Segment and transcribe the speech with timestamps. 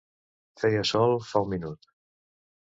[0.61, 1.93] Feia sol fa un minut!